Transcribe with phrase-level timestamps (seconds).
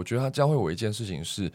[0.00, 1.52] 我觉得他教会我一件事情是，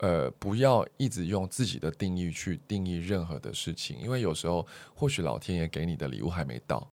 [0.00, 6.86] 呃，不要一直用自己的定义去定义任何的事情，因为有时候或许老天爷给你的礼物还没到。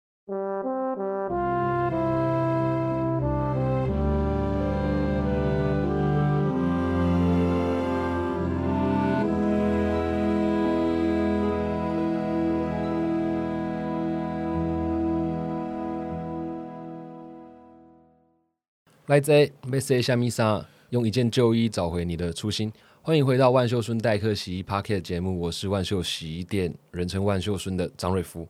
[19.07, 22.73] 来自被塞下米莎，用一件旧衣找回你的初心。
[23.03, 28.47] 欢迎回到万秀孙代客洗衣 Parket 节目，我是万秀洗衣店人称万秀孙的张瑞福。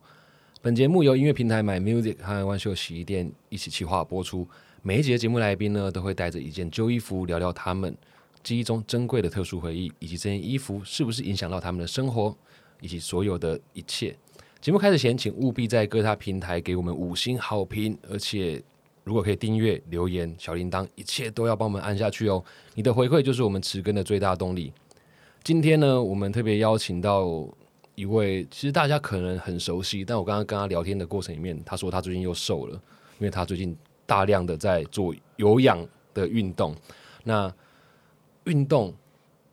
[0.61, 4.47] 本节目由音乐平台 My Music 和万秀洗衣店一起企划播出。
[4.83, 7.97] 每一集的节目来宾呢，都会带着一件旧衣服聊聊他们
[8.43, 12.37] 记忆中珍贵的特殊回忆，以及这件衣服是不是影响到他们的生活，
[12.81, 14.17] 以及所有的一切。
[14.61, 18.63] 节目开始前，请务必在各大平台给我们五星好评，而且。
[19.05, 22.43] 如果可以订阅、留言、小铃铛，一切都要帮我们按下去哦！
[22.75, 24.73] 你的回馈就是我们持更的最大动力。
[25.43, 27.47] 今天呢，我们特别邀请到
[27.95, 32.75] 一位，其实大家可能很熟悉，但我刚刚跟他聊天的过程里面，他说他最近又瘦了，
[33.19, 36.75] 因为他最近大量的在做有氧的运动。
[37.23, 37.55] 那
[38.45, 38.95] 运动、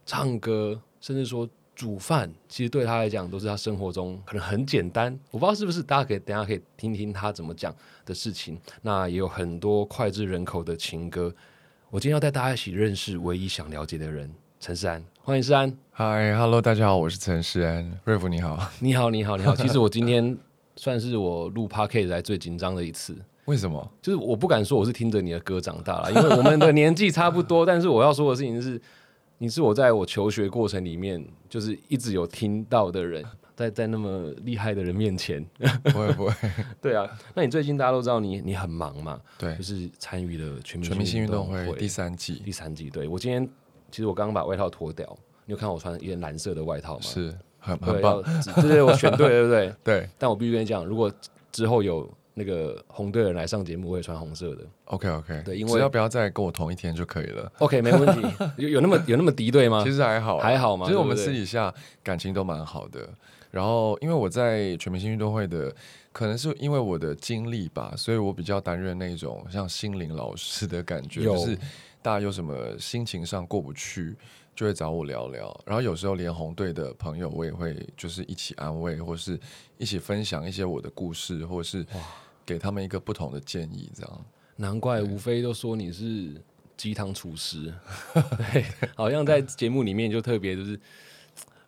[0.06, 1.48] 唱歌，甚至说。
[1.82, 8.56] 煮饭其实对他来讲都是他生活中可能很简单，我不知道是不是大家可以等下可以听听他怎么讲的事情。
[8.84, 11.34] 那也有很多脍炙人口的情歌。
[11.90, 15.76] 我今天要带大家一起认识唯一想了解的人陈世安，欢迎世安。
[15.90, 17.92] 嗨，Hello，大家好，我是陈世安。
[18.04, 19.56] 瑞福你好，你好，你好，你好。
[19.56, 20.38] 其实我今天
[20.76, 23.18] 算是我录 Podcast 来最紧张的一次。
[23.46, 23.92] 为什么？
[24.04, 27.66] 就是我不敢说我是听着你的歌长大了，因为我们的年纪差不多。
[27.66, 28.80] 但是我要说的事情是。
[29.42, 33.26] 你是我在我求学过程里面，就是一直有听到的人，
[33.58, 35.44] 在在那么厉害的人面前，
[35.84, 36.34] 不会不会，
[36.80, 37.10] 对啊。
[37.34, 39.20] 那你最近大家都知道你你很忙嘛？
[39.40, 42.88] 对，就是参与了全全明星运动会第三季，第三季。
[42.92, 43.50] 对我今天
[43.90, 45.08] 其实我刚刚把外套脱掉，
[45.48, 47.02] 你有看我穿一件蓝色的外套吗？
[47.02, 48.22] 是很很棒，
[48.62, 49.74] 对对，我选对对不对？
[49.84, 50.10] 对。
[50.20, 51.12] 但我必须跟你讲，如果
[51.52, 52.08] 之后有。
[52.34, 54.64] 那个红队人来上节目，我会穿红色的。
[54.86, 57.52] OK OK，对，因为只要不要再跟我同一天就可以了。
[57.60, 58.28] OK，没问题。
[58.58, 59.84] 有有那么有那么敌对吗？
[59.84, 60.86] 其实还好，还好吗？
[60.86, 63.08] 其实我们私底下感情都蛮好的。
[63.52, 65.76] 然后，因为我在全明星运动会的，
[66.14, 71.58] 可能是因为我的经历吧，所以我比较担任那种像心灵老师的感觉，就是
[72.02, 74.16] 大家有什么心情上过不去。
[74.56, 79.40] 就会找我聊聊，然后有时候连红队的朋友我也会就是一起安慰，或是
[79.78, 81.86] 一起分享一些我的故事，或是
[82.46, 84.26] 给他们一个不同的建议，这样。
[84.58, 86.40] 难怪吴非都说你是
[86.78, 87.74] 鸡汤厨师，
[88.52, 90.80] 对，好像在节目里面就特别就是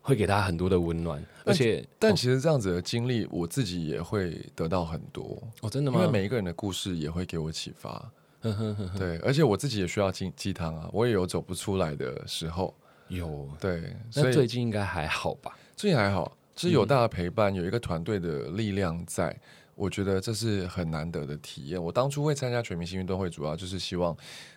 [0.02, 6.00] 会给他很多的温暖，而且但其实这样子的经历，我自己也会得到很多哦，真的吗？
[6.00, 8.12] 因为每一个人的故事也会给我启发。
[9.00, 12.74] 对，而且我自己也需要鸡鸡汤啊，我也有走不出来的时候。
[13.08, 15.58] 有对，所以最近应该还好吧？
[15.76, 19.36] 最近还好，是有大家陪伴，有一个团队的力量在，
[19.76, 21.84] 我觉得这是很难得的体验。
[21.84, 24.16] 我当初会参加全明星运动会，主要就是希望。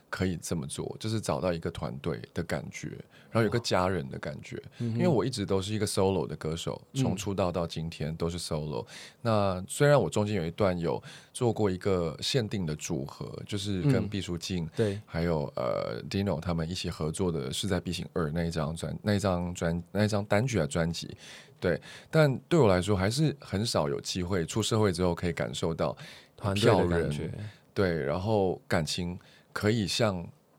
[0.09, 2.89] 可以这么做，就是找到一个团队的感觉，
[3.31, 4.62] 然后有个家人的感觉。
[4.78, 8.87] 因为我一直都是一个 solo 的歌手，从出道到今天都是 solo。
[9.21, 11.03] 那虽然我中间有一段有
[11.33, 21.16] 做过一个限定的组合，就是跟毕书尽对，还有呃 Dino 他们一起合作的是在《B 型二》那一张专那一张专那一张单曲的专辑。
[21.59, 21.81] 对，
[22.11, 25.97] 但对我来说还是很少有机会出社会之后可以感受到
[26.37, 27.31] 团队的感觉。
[27.75, 29.19] 对，然后感情。
[29.56, 30.17] 可以像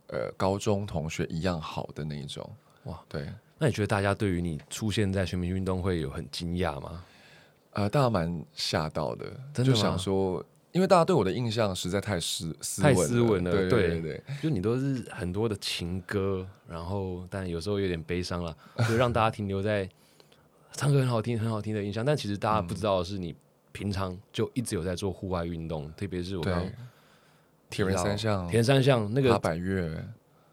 [0.08, 2.50] 呃高中同学一样好的那一种。
[2.86, 3.32] 哇，对。
[3.60, 7.06] 那你觉得大家对于你出现在全民运动会有很惊讶吗？
[7.74, 18.58] 呃，大家蛮吓到的，就想说，因为大家对我的印象实在太斯太斯文了，对对对，就你都是很多的情歌，然后但有时候有点悲伤了，
[18.90, 19.88] 就让大家停留在
[20.72, 23.36] 唱歌很好听很好听的印象，但其实大家不知道的是，你
[23.72, 26.68] 平常就一直有在做户外运动，特别是我刚。
[27.70, 30.04] 铁人三项，铁人三项那个八百月，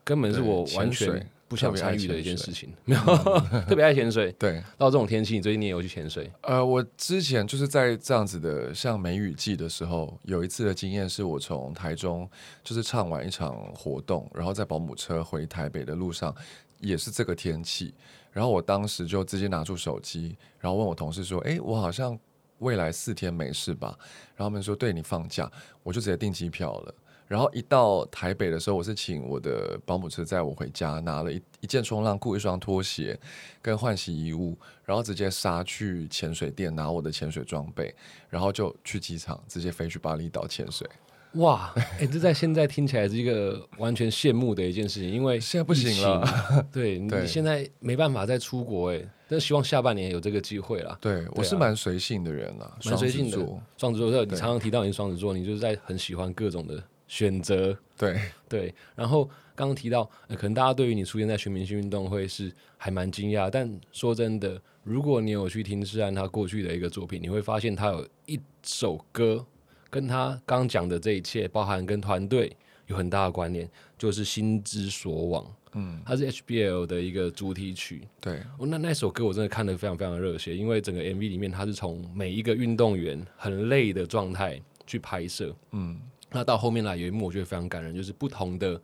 [0.03, 2.73] 根本是我完全不想参与的一件事情。
[2.85, 3.01] 没有，
[3.69, 4.33] 特别爱潜水。
[4.33, 6.31] 对，到这种天气，你最近你也有去潜水？
[6.41, 12.29] 呃，我之前就是在这样子的像梅雨季的时候，有一次的经验是我从台中
[12.63, 16.35] 就是唱完一场活动，然后在保姆车回台北的路上
[16.81, 17.95] 也是这个天气，
[18.33, 22.19] 然后我当时就直接拿出手机，然后问我同事说：“哎，我好像
[22.59, 23.97] 未来四天没事吧？”
[24.35, 25.51] 然后他们说：“对你放假。”
[25.85, 26.95] 我就直接订机票了。
[27.35, 33.19] 然后一到台北的时候，我是请我的保姆车载我回家，拿了一一件冲浪裤、一双拖鞋
[33.61, 37.93] 跟换洗衣物，然后直接杀去潜水店拿我的潜水装备，
[38.31, 40.89] 然后就去机场直接飞去巴厘岛潜水。
[41.33, 47.27] 哇，哎、这在现在听起来是一个完全羡慕的一件事情，因为现在不行了情，对你 对。
[47.27, 50.97] 现在没办法再出国，哎，但希望下半年有这个机会啦。
[51.01, 53.63] 对我是啊蛮随性的人啦，蛮随性的双子座。
[53.77, 58.21] 双子座，你常常提到你是双子座，你就是在很喜欢各种的选择，对。
[58.49, 58.75] 对。
[58.95, 59.25] 然后
[59.55, 69.45] 刚刚提到、呃，可能大家对于你出现在全明星运动会是还蛮惊讶，但说真的，如果你有去听诗安他过去的一个作品，你会发现他有一首歌
[69.91, 72.57] 跟他刚刚讲的这一切，包含跟团队
[72.87, 75.45] 有很大的关联，就是《心之所往》。
[75.77, 78.37] 嗯，它是 HBL 的一个主题曲，对。
[78.59, 86.01] 哦，那那首歌我真的看得非常非常热血，因为整个 MV 里面它是从每一个运动员很累的状态去拍摄，嗯
[86.35, 88.79] 那到后面来有一幕我觉得非常感人，就是不同的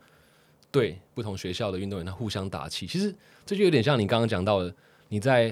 [0.71, 3.13] 对不同学校的运动员他互相打气，其实
[3.45, 4.73] 这就有点像你刚刚讲到的，
[5.09, 5.51] 你在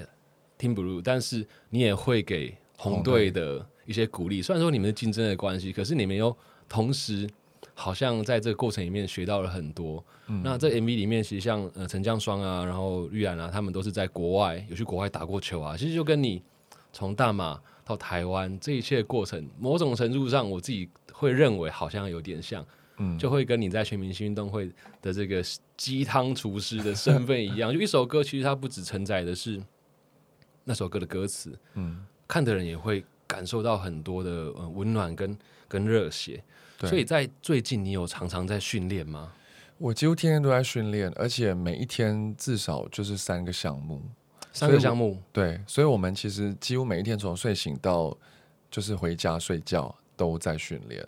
[0.58, 6.36] Team Blue，但是你也会给红队的一些鼓励，虽然说你们是竞争的关系，可是你们又
[6.68, 7.30] 同时。
[7.76, 10.04] 好像在这个过程里面学到了很多。
[10.44, 15.78] 那这 MV 里面，其实像呃陈江双啊，然后玉然啊，他们都是在国外有去国外打过球啊。
[15.78, 16.44] 其实就跟你
[16.92, 22.66] 从大马到台湾这一切的过程，某种程度上，我自己会认为好像有点像，
[22.98, 24.72] 嗯，就会跟你在全明星运动会
[25.02, 25.44] 的这个
[25.76, 27.74] 鸡汤厨师的身份一样。
[27.74, 29.62] 就一首歌，其实它不只承载的是
[30.64, 35.38] 那首歌的歌词，嗯，看的人也会感受到很多的呃温暖跟
[35.68, 36.42] 跟热血。
[36.80, 39.34] 所以在最近，你有常常在训练吗？
[39.78, 44.02] 我几乎天天都在训练，而且每一天至少就是三个项目。
[44.52, 48.18] 三个项目，对，所以我们其实几乎每一天从睡醒到
[48.72, 51.02] 就是回家睡觉都在训练，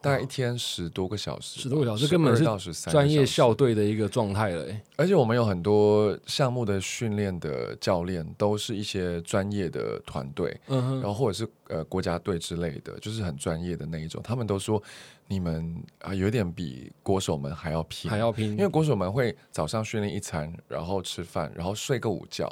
[0.00, 4.80] 大概一天十多个小时吧，10多个小时根本是12到13专业校队的一个状态了、欸。
[4.96, 14.22] 而且我们有很多项目的训练的教练都是一些专业的团队，嗯，然后或者是呃国家队之类的，就是很专业的那一种。
[14.24, 14.82] 他们都说
[15.26, 22.48] 你们啊、有点比国手们还要拼，还要拼，因为国手们会早上训练一餐，然后吃饭，然后睡个午觉，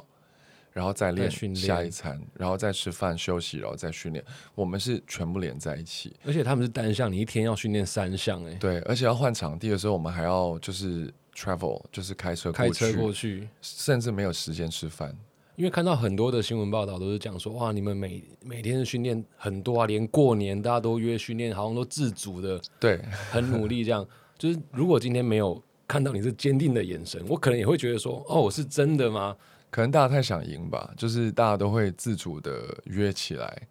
[0.74, 4.22] 然后再练再训练下一餐，然后再吃饭休息，然后再训练。
[4.56, 13.48] 我们是全部连在一起，而且他们是单项，你一天要训练三项，哎，对，而且要换场地的时候，我们还要就是 travel，就是开车开车过去，过去。
[13.62, 15.16] 甚至没有时间吃饭。
[15.56, 23.00] 因为看到很多的新闻报道都是讲说，哇，你们每每天的训练很多啊，连过年大家都约训练，好像都自主的，对，
[23.30, 24.04] 很努力这样。
[24.36, 29.36] 就是如果今天没有看到你这坚定的眼神，我可能也会觉得说，哦，我是真的吗？
[29.74, 33.62] 可能大家太想赢吧，就是大家都会自主的约起来。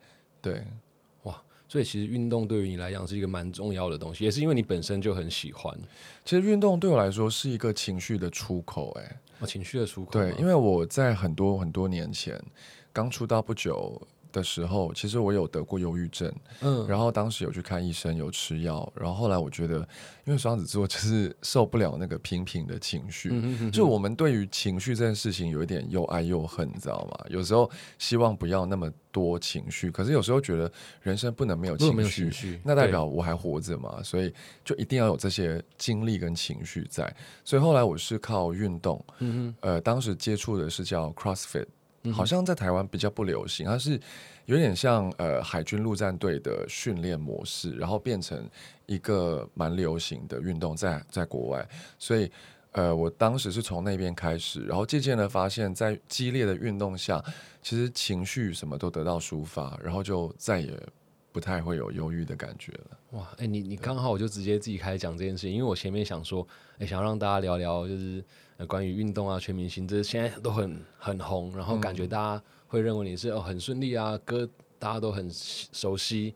[0.42, 0.62] 对，
[1.22, 5.74] 哇所以其实运动对于你来讲是一个蛮重要的东西，也是因为你本身就很喜欢，
[6.26, 9.22] 其实运动对我来说是一个情绪的出口、哎。
[9.40, 10.12] 哦，情绪的出口。
[10.12, 12.38] 对，因为我在很多很多年前
[12.92, 19.78] 刚出道不久的时候，其实我有得过忧郁症，嗯，然后当时有去看医生，有吃药，然后后来我觉得，
[20.26, 23.30] 因为双子座就是受不了那个平平的情绪。
[23.32, 27.26] 嗯哼哼就我们对于情绪这件事情有一点又爱又恨，你知道吗？
[27.30, 30.70] 有时候希望不要那么多情绪，可是有时候觉得
[31.02, 34.34] 人生不能没有情绪情，那代表我还活着嘛，所以
[34.66, 37.16] 就一定要有这些经历跟情绪在。
[37.46, 41.68] 所以后来我是靠运动，嗯呃，当时接触的是叫 CrossFit，哼，
[42.12, 44.00] 好像在台湾比较不流行，它是
[44.46, 48.50] 有点像呃海军陆战队的训练模式，然后变成
[48.88, 51.68] 一个蛮流行的运动在在国外，
[51.98, 52.32] 所以。
[52.76, 57.24] 呃，我当时是从那边开始，然后渐渐的发现，在激烈的运动下，
[57.62, 60.76] 其实情绪什么都得到抒发，然后就再也
[61.32, 62.98] 不太会有忧郁的感觉了。
[63.12, 66.48] 哇，哎、你你刚好我就直接自己开始讲这件事情，因为我前面想说，
[66.80, 68.26] 哎、想要让大家聊聊，就是、
[68.58, 76.34] 呃、关于运动啊、全明星，这现在都很很红，然后感觉大家会认为你是哦很顺利啊，歌大家都很熟悉，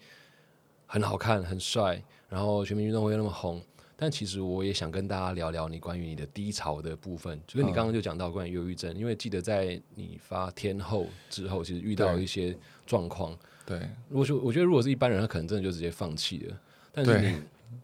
[0.85, 3.61] 很好看、很帅，然后全民运动会又那么红。
[3.99, 12.55] 但其实我也想跟大家聊聊你关于你的低潮的部分，就是你刚刚就讲到关于忧郁症，因为记得在你发天后之后，其实遇到一些
[12.85, 16.61] 状况，对，如果说我觉得如果是一般人，他可能真的就直接放弃了。
[16.91, 17.41] 但是你，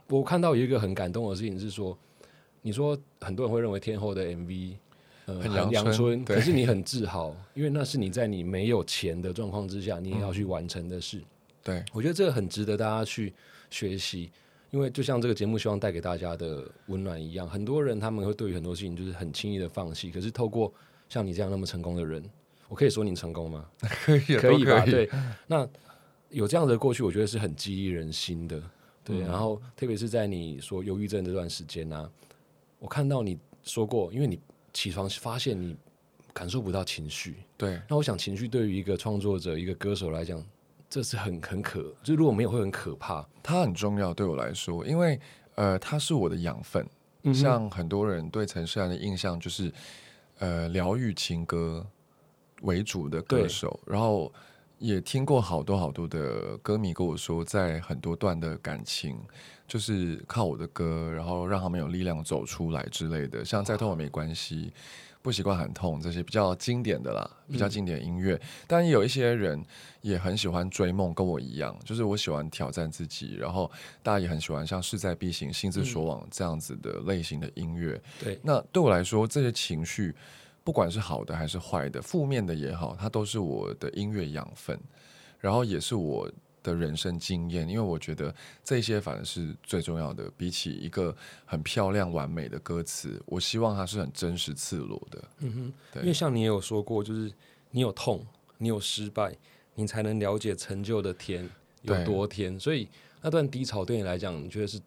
[0.08, 1.98] 我看到有一个很感动的事情是说，
[2.64, 4.74] 你说很多人会认为天后的 MV
[5.26, 11.22] 呃很阳春春，可是你很自豪，因为那是你在你没有钱的状况之下，你也要去完成的事。
[11.62, 13.32] 对，我觉得这个很值得大家去
[13.70, 14.32] 学习，
[14.72, 20.74] 因为就像这个节目希望带给大家的温暖一样，很多人他们会对于很多事情就是很轻易的放弃，可是透过
[21.08, 22.24] 像你这样那么成功的人，
[22.68, 23.66] 我可以说你成功吗？
[23.80, 24.86] 可以，可以吧？
[24.86, 25.10] 对，
[25.48, 25.68] 那
[26.30, 28.62] 有这样的过去，我觉得是很激励人心的。
[29.06, 32.10] 对，嗯然后特别是在你说忧郁症这段时间呢、
[32.84, 34.38] 我看到你说过，因为你
[34.74, 35.74] 起床发现你
[36.34, 40.44] 感受不到情绪，对，那我想情绪对于一个创作者、一个歌手来讲，
[40.90, 43.26] 这是很很可，就如果没有会很可怕。
[43.42, 45.18] 它很重要对我来说，因为
[45.56, 46.86] 呃，它是我的养分。
[47.26, 49.72] 嗯像很多人对陈势安的印象就是，
[50.40, 51.88] 呃，疗愈情歌
[52.64, 54.30] 为主的歌手，然后
[54.78, 59.18] 也听过好多好多的歌迷跟我说，在很多段的感情，
[59.74, 64.72] 就是靠我的歌，然后让他们有力量走出来之类的，像再痛也没关系。
[65.24, 68.40] 不习惯很痛，这些比较经典的啦，比较经典的音乐。
[68.68, 69.66] 但也有一些人
[70.02, 73.72] 也很喜欢追梦，跟我一样，就是我喜欢挑战自己，然后
[74.04, 78.00] 大家也很喜欢像势在必行、心之所往这样子的类型的音乐。
[78.24, 80.14] 对，那对我来说，这些情绪，
[80.64, 84.80] 不管是好的还是坏的，负面的也好，它都是我的音乐养分，
[85.40, 86.30] 然后也是我
[86.64, 87.68] 的人生经验。
[87.68, 91.16] 因为我觉得这些反而是最重要的，比起一个
[91.46, 95.24] 很漂亮完美的歌词，我希望它是很真实赤裸的。
[95.40, 97.32] 嗯哼，对因为像你也有说过，就是
[97.70, 98.26] 你有痛，
[98.58, 99.36] 你有失败，
[99.76, 101.48] 你才能了解成就的甜
[101.84, 102.60] 有多甜。
[102.60, 102.88] 所以
[103.22, 104.82] 那段低潮对你来讲，你觉得是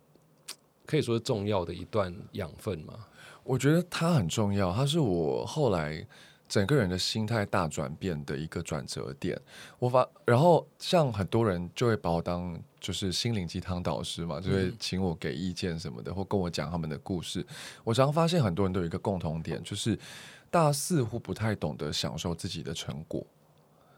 [0.85, 3.07] 可以说是重要的一段养分吗？
[3.43, 6.05] 我觉得它很重要，它是我后来
[6.49, 9.41] 整个人的心态大转变的一个转折点。
[9.79, 17.45] 我发，然后像很多人就会把我当就是心灵鸡汤导师嘛，就会请我给意见什么的，或跟我讲他们的故事。
[17.85, 19.99] 我常常发现很多人都有一个共同点，就是
[20.51, 23.25] 大家似乎不太懂得享受自己的成果。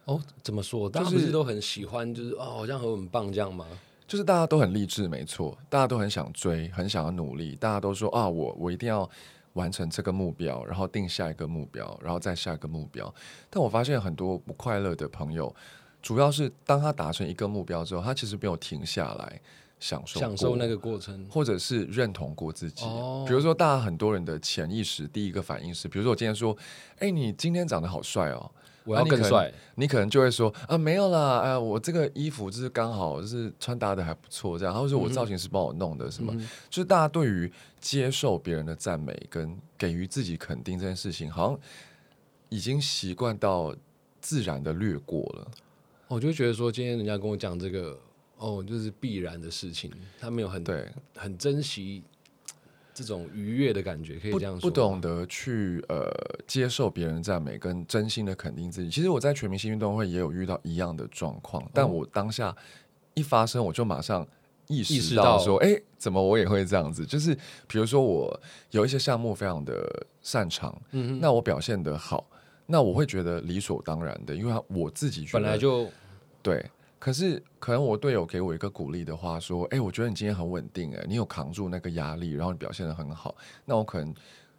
[0.05, 0.88] 哦，怎么说？
[0.88, 3.67] 大家不是都很喜欢，就是哦，好像很棒这样吗？
[4.07, 9.07] 就是大家都很励志，没错，大家都很想追，很想要努力，大家都说啊，我我一定要
[9.59, 13.12] 完成这个目标，然后定下一个目标，然后再下一个目标。
[13.50, 15.55] 但我发现很多不快乐的朋友，
[16.00, 19.41] 主要是当他达成一个目标之后，他其实没有停下来
[19.81, 21.27] 享受享受那个过程。
[21.29, 22.85] 或者是认同过自己。
[22.85, 26.57] 哦比如说，大家很多人的潜意识第一个反应是，比如说我今天说，
[27.00, 28.50] 哎，你今天长得好帅哦。
[28.88, 41.61] 我要更帅，你可能就会说啊，没有啦，哎、我这个衣服就是刚好就是穿搭的还不错，这样，或者说我造型师帮我弄的什么，嗯就是大家对于接受别人的赞美跟给予自己肯定这件事情，好像
[42.49, 43.75] 已经习惯到
[44.21, 45.47] 自然的略过了。
[46.09, 47.99] 我就觉得说，今天人家跟我讲这个，
[48.38, 52.02] 哦，就是必然的事情，他没有很对，很珍惜
[52.99, 54.61] 这种愉悦的感觉，可以不这样说吗。
[54.62, 56.11] 不懂得去呃
[56.49, 58.90] 接受别人的赞美跟真心的肯定自己。
[58.90, 62.52] 其实我在全明星运动会也有遇到一样的状况，但哦我当下
[63.14, 64.26] 一发生，我就马上
[64.67, 67.07] 意意识识到到说，哎、怎么我也会这样子？
[67.07, 67.33] 就是
[67.69, 68.40] 比如说我
[68.73, 72.28] 有一些项目非常的擅长，嗯哼，那我表现得好，
[72.67, 75.88] 那我会觉得理所当然的，因为我自己本来就
[76.43, 76.64] 对。
[76.99, 84.12] 可是，可能我队友给我一个鼓励的话，说：“哎、我觉得你今天很稳定，哎，你有扛住那个压力，然后你表现的很好。”那我可能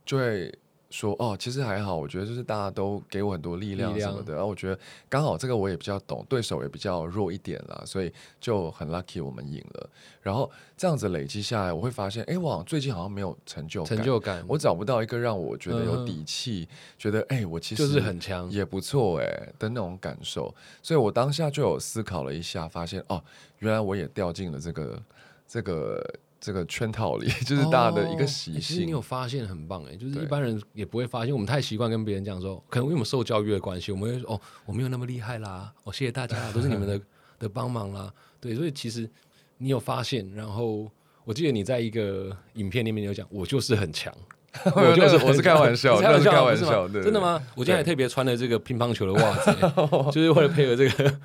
[0.05, 0.53] 就会
[0.89, 9.89] 说：“哦，其实还好，我觉得就是大家都给我很多力量什么的。”然后我觉得刚好这个我也比较懂，对手也比较弱一点啦，所以就很 lucky 我们赢了。
[10.21, 16.67] 然后这样子累积下来，我会发现，哎、我最近好像没有成就感，成就感，我找不到一个让我觉得有底气，
[16.97, 18.49] 觉得哎、我其实就是很强。
[18.49, 19.25] 也不错哎
[19.57, 23.23] 的那种感受，所以我当下就有思考了一下，发现哦，
[23.59, 25.01] 原来我也掉进了这个
[25.47, 26.03] 这个
[26.39, 28.91] 这个圈套里， 就是大家的一个哦习欸其实你。
[28.91, 36.99] 有发现很棒哎，就是一般人也不会发现，我们太习惯跟别人讲说，可能因为我们受教育的关系，我们会说哦，我没有那么厉害啦，哦，谢谢大家啦， 都是你们的
[37.39, 39.09] 的帮忙啦，对，所以其实
[39.57, 40.89] 你有发现，然后
[41.23, 44.13] 我记得你在一个影片里面有讲，我就是很强，
[44.75, 46.71] 我就是我是开玩笑，开玩那是开笑不是吗？
[46.71, 47.21] 玩笑，真的？
[47.21, 47.41] 吗？
[47.55, 51.19] 我今天还特别穿了这个乒乓球的袜子欸，就是为了配合这个，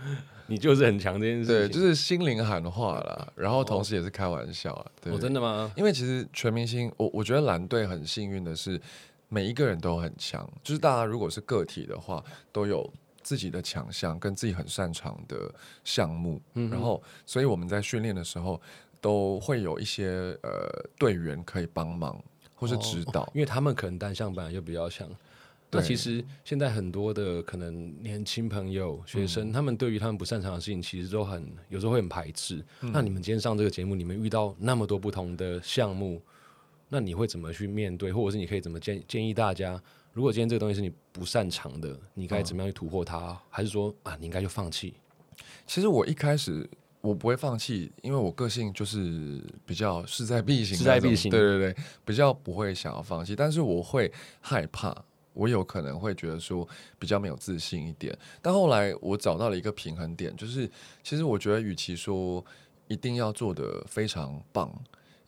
[0.47, 4.87] 你就是很强这件事对，就是心灵喊话啦，然后同时也是开玩笑啊。
[5.01, 5.73] 对，哦，真的吗？
[5.77, 8.81] 因为其实全明星，我我觉得蓝队很幸运的是，
[9.29, 12.23] 每一个人都很强，就是大家如果是个体的话，
[12.53, 12.89] 都有
[13.23, 18.61] 自己的强项跟自己很擅长的项目，嗯然后所以我们在训练的时候
[19.01, 22.23] 都会有一些呃队员可以帮忙
[22.55, 23.23] 或是指导。
[23.23, 25.09] 哦因为他们可能单项本来就比较强。
[25.75, 32.65] 那其实现在很多的可能年轻朋友、学嗯生，他们对于他们不擅长的事情，其实都很有时候会很排斥。
[32.81, 36.21] 嗯那你们今天上这个节目，你们遇到那么多不同的项目，
[36.89, 39.81] 那你会怎么去面对，或者是你可以怎么建建议大家？
[40.13, 43.37] 如果今天这个东西是你不擅长的，你该怎么样去突破它？
[43.51, 44.95] 还是说啊，你应该就放弃？
[45.67, 46.69] 其实我一开始
[47.01, 55.05] 我不会放弃，因为我个性就是比较势在必行，势在必行对对对，比较不会想要放弃，但是我会害怕。
[55.35, 56.67] 我有可能会觉得说
[56.99, 60.71] 比较没有自信一点，但后来我找到了一个平衡点，就是
[61.03, 62.43] 其实我觉得，与其说
[62.89, 64.73] 一定要做的非常棒，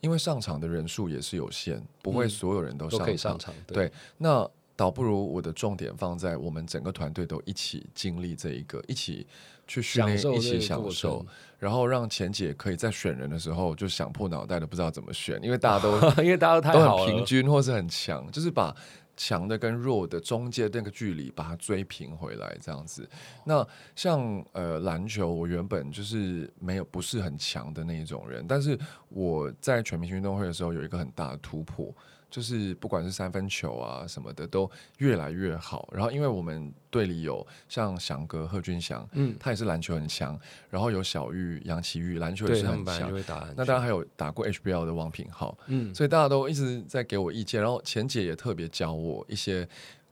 [0.01, 3.53] 因为上场的人数也是有限，不会嗯所有人都都上场。
[3.67, 9.27] 对那倒不如我的重点放在我们整个团队都一起经历这一个，一起
[9.67, 11.25] 去训练，一起享受，
[11.59, 18.73] 然后让钱姐可以在选人的时候就想破脑袋的不知道怎么选，因为大家都 因为大家都都很平均或是很强，就是把。
[19.17, 23.09] 强的跟弱的中间那个距离，把它追平回来，这样子。
[23.45, 31.95] 那像呃篮球，我原本就是没有不是很强的那一种人，但是我在全明星运动会的时候有一个很大的突破。
[32.29, 43.11] 就是不管是三分球啊什么的都越来越好，然后因为我们队里有像翔哥贺军翔，嗯，他也是篮球很强，然后有小玉杨奇玉篮球也是很强，
[43.57, 49.67] 那当然还有打过 HBL 的王品浩，嗯，所以大家都一直在给我意见，然后钱姐也特别教我一些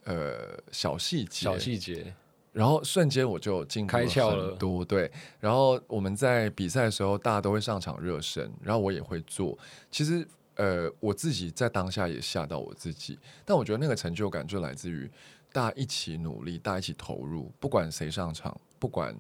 [0.05, 2.15] 呃小细节，小细节，
[2.53, 9.59] 然后瞬间我就进开窍了多，对，然后我们在比赛的时候大家都会上场热身，然后我也会做，
[9.91, 10.27] 其实。
[10.57, 15.11] 呃，我自己在当下也吓到我自己，但我觉得那个成就感就来自于
[15.53, 19.15] 大家一起努力，大家一起投入，不管谁上场，不管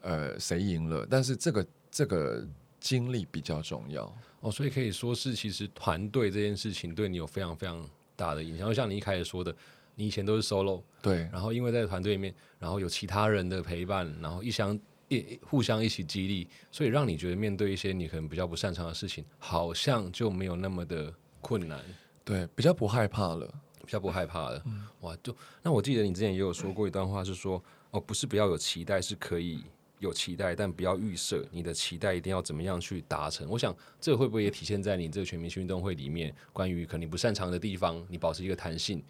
[0.00, 2.46] 呃谁赢了，但是这个这个
[2.78, 4.04] 经历比较重要。
[4.40, 9.54] 哦，所以可以说是其实团队这件事情对你有非常非常大的影响，就像你一开始说的，
[9.96, 14.78] 你以前都是 solo，对，然后因为在团队里面，然后有其他人的陪伴，然后一相。
[15.08, 21.80] 一互相一起激励，所以让你觉得面对一些你可能比较不擅长的事情，好像就没有那么的困难。
[22.24, 23.46] 对，比较不害怕了，
[23.80, 24.62] 比较不害怕了。
[24.66, 29.64] 嗯哇，就那我记得你之前也有说过一段话，是说哦，不是不要有期待，是可以
[29.98, 33.48] 有期待，但不要预设你的期待一定要怎么样去达成。
[33.48, 39.02] 我想这会不会也体现在你这个全民运动会里面，关于可能你不擅长的地方，你保持一个弹性。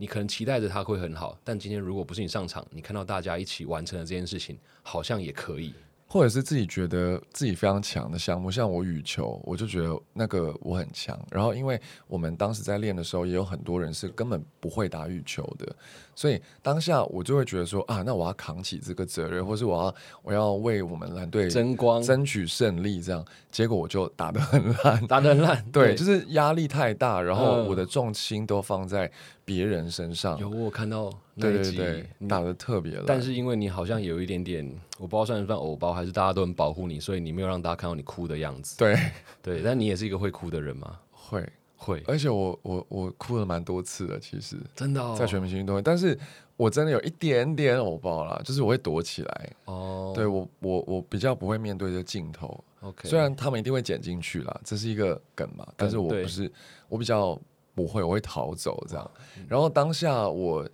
[0.00, 5.74] 你可能期待着他会很好，但今天如果不是你上场，你看到大家一起完成了这件事情，好像也可以。
[6.06, 11.16] 或者是自己觉得自己非常强的项目，像我羽球，我就觉得那个我很强。
[11.30, 15.72] 然后，因为我们当时在练的时候，也有很多人是根本不会打羽球的，
[16.16, 23.00] 所以当下我就会觉得说啊，那我要扛起这个责任，或是我要我要为我们蓝队争光、争取胜利。
[23.00, 25.64] 这样，结果我就打得很烂，打得很烂。
[25.70, 29.08] 对，就是压力太大，然后我的重心都放在
[29.50, 30.38] 别人身上。
[30.38, 31.12] 有我看到。
[31.34, 33.04] 对对对，打的特别了。
[33.06, 34.62] 但是因为你好像有一点点，
[34.98, 38.76] 我不知道算不算偶包，还是大家都很保护你，所以你没有让大家看到你哭的样子。
[38.76, 38.94] 对
[39.42, 40.98] 对，但你也是一个会哭的人吗？
[41.10, 46.18] 会会，而且我我我哭了蛮多次的，其实真的在全明星运动会，但是
[46.58, 49.50] 我真的有一点点偶包啦，就是我会躲起来。
[49.64, 52.62] 哦，对我我我比较不会面对这镜头。
[52.82, 56.52] OK，虽然他们一定会剪进去啦，这是一个梗嘛，但是我不是，
[56.90, 57.40] 我比较
[57.82, 59.10] 不会，我会逃走这样。
[59.48, 60.68] 然后当下我。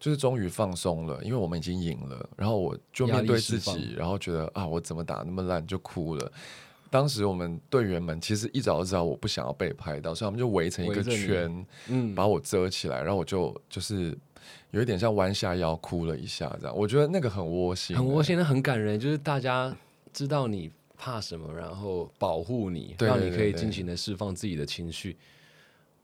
[0.00, 6.32] 就是终于放松了，因为我们已经赢了，然后我就面对自己，然后觉得啊，我怎么打那么烂，就哭了。
[6.88, 14.16] 当时我们队员们其实一早就知道我不想要被拍到，所以他们就围成一个圈，嗯，把我遮起来，然后我就就是
[14.70, 16.76] 有一点像弯下腰哭了一下，这样。
[16.76, 19.00] 我觉得那个很窝心，很窝心，很感人。
[19.00, 19.76] 就是大家
[20.12, 25.16] 知道你怕什么，然后保护你，让你可以尽情的释放自己的情绪。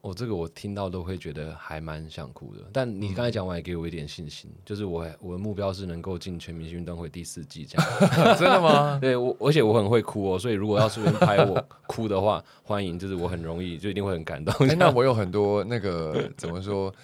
[0.04, 8.36] 我这个我听到都会觉得还蛮想哭的，但你刚才讲完也给我一点信心，就是我我的目标是能够进全明星运动会第四季这样。
[8.36, 8.98] 真的吗？
[9.00, 14.54] 对我，而且我很会哭哦，所以如果要是人拍我哭的话，欢迎，就是我很容易就一定会很感动。
[14.76, 16.94] 那我有很多那个怎么说？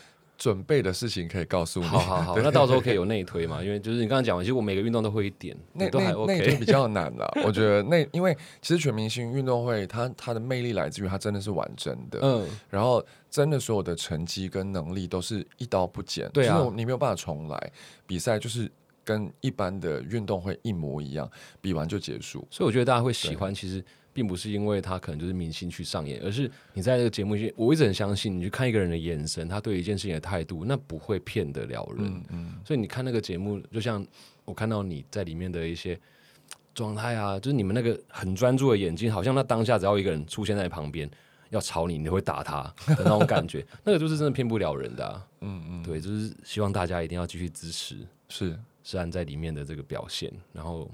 [0.41, 1.87] 准备的事情可以告诉你。
[1.87, 3.63] 好好好，那到时候可以有内推嘛？
[3.63, 6.35] 因为就是你刚刚讲完，其实我每个运动都会一点，那都还 OK。
[6.35, 17.73] 内推比较 难了，我觉得那因为其实全明星运动会它它的魅力来自于它真的是完整的，嗯，然后真的所有的成绩跟能力都是一刀不剪，对啊，你没有办法重来
[18.07, 18.73] 比赛，就是
[19.05, 22.49] 跟一般的运动会一模一样，比完就结束。
[22.51, 23.85] 所以我觉得大家会喜欢，其实。
[24.13, 32.25] 并不是因为他可能就是明星去上演，而是你在这个节目里，我一直很相信，你去看一个人的眼神，他对一件事情的态度，那不会骗得了人。
[32.31, 34.05] 嗯，所以你看那个节目，就像
[34.45, 35.99] 我看到你在里面的一些
[36.75, 41.09] 状态啊，就是你们那个很专注的眼睛，好像那当下只要一个人出现在旁边
[41.51, 45.23] 要吵你，你会打他的那种感觉， 那个就是真的骗不了人的。
[45.41, 47.97] 嗯嗯，对，就是希望大家一定要继续支持，
[48.29, 50.91] 是是安在里面的这个表现，然后。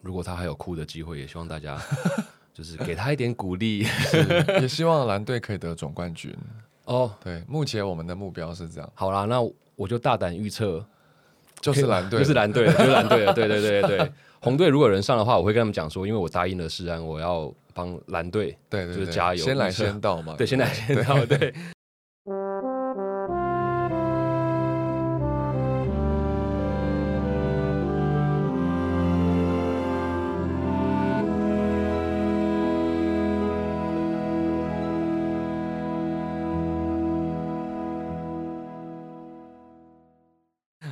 [0.00, 1.80] 如果他还有哭的机会，也希望大家
[2.54, 3.86] 就是给他一点鼓励，
[4.60, 6.34] 也希望蓝队可以得总冠军。
[6.84, 8.92] 哦，对，目前我们的目标是这样。
[8.94, 9.40] 好啦，那
[9.76, 10.84] 我就大胆预测，
[11.60, 13.32] 就是蓝队， 就是蓝队，就是蓝队了。
[13.32, 20.34] 对对对对，红队如果人上的话，我会跟他们讲说，因为我答应了世安，我要帮蓝队，对，就是加油，先来先到嘛。
[20.36, 21.54] 对，先来先到，对。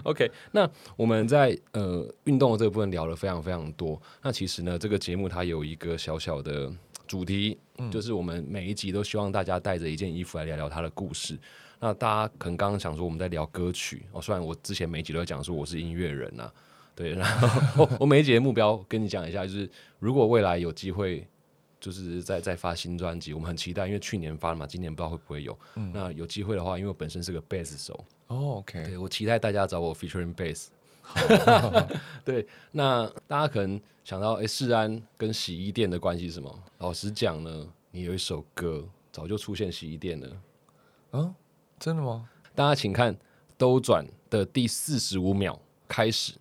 [0.06, 4.00] OK，那我们在呃运动的这个部分聊了非常非常多。
[4.22, 6.72] 那其实呢，这个节目它有一个小小的
[7.08, 7.58] 主题，
[7.90, 11.36] 就是我们每一集都希望大家带着一件衣服来聊聊它的故事。
[11.80, 16.48] 那大家可能刚刚想说我们在聊歌曲哦，虽然我之前每一集都在讲说我是音乐人呐，
[16.94, 21.26] 对，然后 我我每一集的目标跟你讲一下，就是如果未来有机会。
[21.78, 25.56] 就是在在发新专辑，我们很期待，因为去年发了嘛，今年不知道会不会有。
[25.92, 30.68] 那有机会的话，因为我本身是个贝斯手，哦，OK，对我期待大家找我 featuring bass。
[32.24, 36.62] 对，那大家可能想到，哎，世安跟洗衣店的关系是什么？
[36.78, 40.36] 老实讲呢，你有一首歌早就出现洗衣店了。
[41.12, 41.34] 啊，
[41.78, 42.28] 真的吗？
[42.54, 43.16] 大家请看
[43.56, 46.32] 兜转的第四十五秒开始，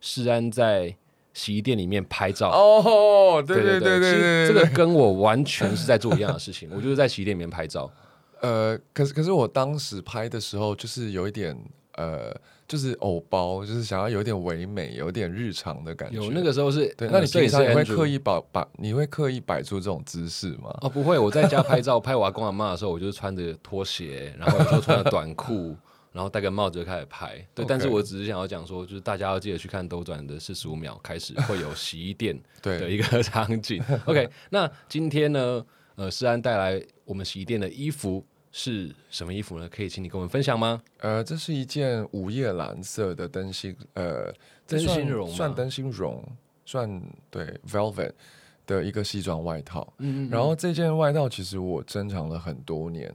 [0.00, 0.96] 世安在。
[1.34, 6.68] 洗衣店里面拍照哦，对对对对对，这个跟我完全是在做一样的事情。
[6.74, 7.90] 我就是在洗衣店里面拍照，
[8.40, 11.56] 呃，可是可是我当时拍的时候，就是有一点
[11.96, 12.34] 呃，
[12.66, 16.16] 就是偶包，就是想要有点唯美，有点日常的感觉。
[16.16, 20.74] 有那个时候是对，那你平常会刻意摆摆，你会刻意摆出这种姿势吗？
[20.80, 25.76] 哦，不会，我在家拍照拍我阿公阿妈的时候，我就是穿着拖鞋，然后有时候穿着短裤。
[26.12, 33.82] 然后戴个帽子就开始拍，对，但是我只是想要讲说，就是大家要记得去看兜转的四十五秒开始会有洗衣店 的一个 场景。
[34.04, 39.66] OK， 那今天呢，呃，诗安带来我们洗衣店的衣服是什么衣服呢？
[39.70, 40.82] 可以请你跟我们分享吗？
[40.98, 44.30] 呃，这是一件午夜蓝色的灯芯，呃，
[44.66, 46.22] 灯芯绒，算灯芯绒，
[46.66, 48.12] 算对，velvet
[48.66, 49.90] 的一个西装外套。
[49.96, 50.30] 嗯嗯。
[50.30, 53.10] 然后这件外套其实我珍藏了很多年，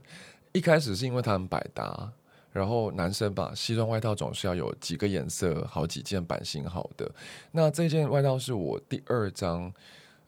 [0.50, 2.12] 一开始是因为它很百搭。
[2.52, 7.10] 然后男生吧，西装外套总是要有几个颜色，好几件版型好的。
[7.52, 9.72] 那这件外套是我第二张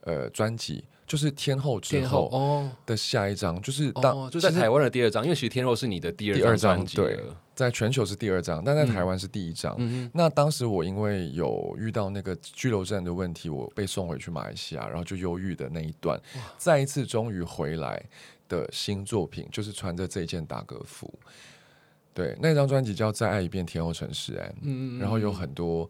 [0.03, 7.19] 呃专辑，就是天后之后哦的下一张，就是当就在台湾的第二张，因为其实天后是你的第二第张对，
[7.55, 9.77] 在全球是第二张，但在台湾是第一张。
[10.13, 16.21] 那当时我因为有遇到那个拘留证的问题，我被送回去马来西亚，然后就忧郁的那一段，
[16.59, 18.03] 再一次终于回来
[18.49, 21.13] 的新作品，就是穿着这件打歌服。
[22.13, 25.89] 对，那张专辑叫《再爱一遍天后城市》哎，嗯嗯，然后有很多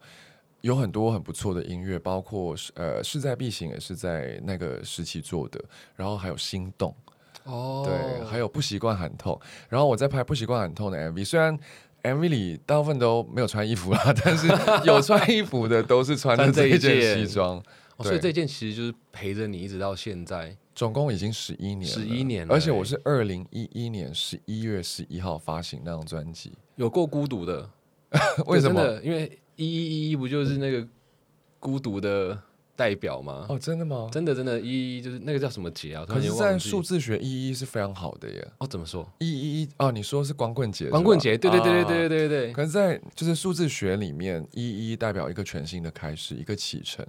[0.61, 5.59] 有很多很不错的音乐，包括呃势在必行也是在那个时期做的，
[5.95, 6.95] 然后还有心动
[7.45, 11.57] 哦，对，还有不习惯喊痛，然后我在拍不习惯喊痛的 MV，虽然
[12.03, 14.47] MV 里大部分都没有穿衣服啦，但是
[14.85, 17.61] 有穿衣服的都是穿的这一件西装，
[17.99, 20.55] 所以这件其实就是陪着你一直到现在。
[20.73, 27.69] 总共已经十一年，十一年，而且我是二零一一年十一月十一号发行那张专辑，有够孤独的，
[28.47, 28.81] 为什么？
[29.03, 30.87] 因为一一一一不就是那个
[31.59, 32.41] 孤独的
[32.75, 33.45] 代表吗？
[33.49, 34.09] 哦，真的吗？
[34.11, 36.05] 真的真的，一一就是那个叫什么节啊？
[36.07, 38.47] 可是，在数字学一一是非常好的耶。
[38.59, 39.05] 哦，怎么说？
[39.19, 40.89] 一一一哦，你说是光棍节？
[40.89, 42.53] 光棍节，对对对对对对对对。
[42.53, 47.05] 可是，在就是数字学里面，一一代表一个全新的开始，一个启程，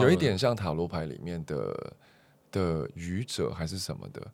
[0.00, 1.92] 有一点像塔罗牌里面的。
[2.52, 4.24] 的愚者还是什么的，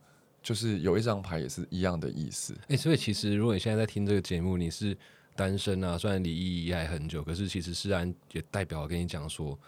[0.42, 2.54] 就是有一张牌也是一样的意思。
[2.68, 4.96] 哎，所以其实如果你现在在听这个节目，你是
[5.34, 9.58] 单身啊，虽然离异义还很久，可是其实诗然也代表跟你讲说，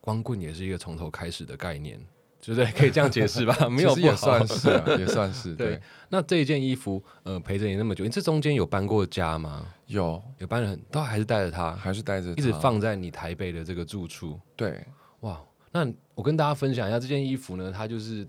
[0.00, 1.98] 光棍也是一个从头开始的概念，
[2.42, 2.70] 对不对？
[2.72, 3.56] 可以这样解释吧？
[3.70, 5.54] 没有，也算是，也算是。
[5.54, 9.66] 对，那这一件衣服，呃，陪着你那么久，你这中间有搬过家吗？
[9.86, 14.38] 有，有搬了很，都还是带着它，还是带着，一直放在你台北的这个住处。
[14.56, 14.84] 对，
[15.20, 15.40] 哇。
[15.74, 15.84] 那
[16.14, 18.24] 我跟大家分享一下这件衣服呢，它就是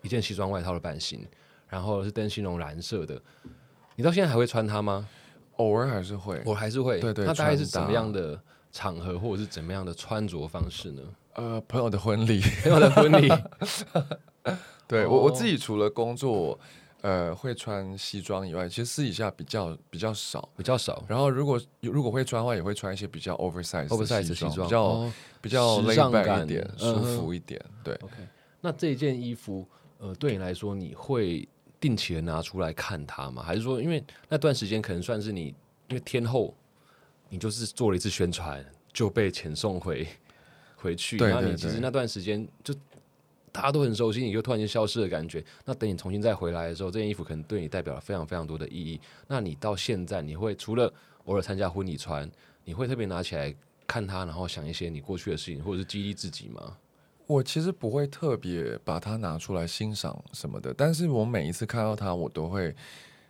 [0.00, 1.22] 一件西装外套的版型，
[1.68, 3.20] 然后是灯芯绒蓝色的。
[3.94, 5.06] 你到现在还会穿它吗？
[5.56, 6.98] 偶尔还是会，我还是会。
[6.98, 7.26] 对对。
[7.26, 8.40] 那大概是怎么样的
[8.72, 11.02] 场合，或者是怎么样的穿着方式呢？
[11.34, 13.28] 呃，朋友的婚礼，朋友的婚礼。
[14.88, 16.58] 对我我自己除了工作。
[17.00, 21.04] 呃，会穿西装以外，其实私底下比较比较少，比较少。
[21.08, 27.64] 然后如果如果会穿的话，也会穿一些比较 oversize oversize 西装，比较比较时尚感一点，舒服一点。
[27.84, 28.14] 对，OK。
[28.60, 29.64] 那这件衣服，
[29.98, 33.42] 呃，对你来说，你会定期的拿出来看它吗？
[33.42, 35.54] 还是说，因为那段时间可能算是你，
[35.88, 36.52] 因为天后，
[37.28, 40.04] 你就是做了一次宣传，就被遣送回
[40.74, 42.74] 回去，然后你其实那段时间就。
[43.52, 45.44] 大家都很熟悉，你就突然间消失的感觉。
[45.64, 49.00] 那等你重新再回来的时候，这件衣服可能对你代表了非常非常多的意义。
[49.26, 50.92] 那你到现在，你会除了
[51.24, 52.30] 偶尔参加婚礼穿，
[52.64, 53.54] 你会特别拿起来
[53.86, 56.76] 看它，然后想一些你过去的事情，或者是激励自己吗？
[57.26, 62.74] 我其实不会特别把它拿出来欣赏什么的，但是我每一次看到它，我都会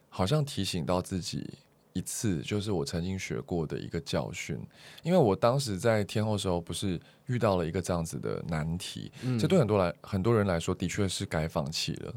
[0.08, 1.48] 好像提醒到自己。
[1.92, 4.58] 一次就是我曾经学过的一个教训，
[5.02, 12.14] 因为我当时在天后时候不是遇到了一个这样子的难题，这对很多来很多人来说的确是该放弃了，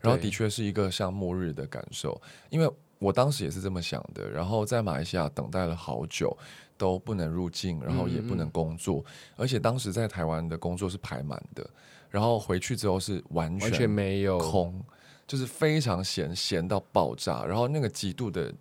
[0.00, 4.28] 然后的确是一个像末日的感受，因为我当时也是这么想的。
[4.30, 6.36] 然后在马来西亚等待了好久，
[6.76, 9.04] 都不能入境，然后也不能工作，
[9.36, 11.68] 而且当时在台湾的工作是排满的。
[12.10, 14.84] 然后回去之后是完完全没有空，
[15.26, 17.42] 就是非常闲，闲到爆炸。
[17.42, 18.52] 然后那个极度的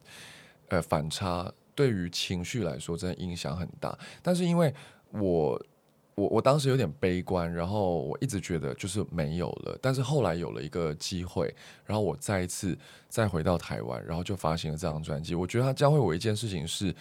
[0.72, 3.96] 呃反差，对于情绪来说真的影响很大。
[4.24, 4.74] 但是因为
[5.12, 5.62] 我
[6.16, 9.78] 我我当时有点悲观，然后我一直觉得就是没有了。
[9.80, 11.54] 但是后来有了一个机会，
[11.86, 12.76] 然后我再一次
[13.08, 15.36] 再回到台湾，然后就发行了这张专辑。
[15.36, 16.96] 我觉得它教会我一件事情是。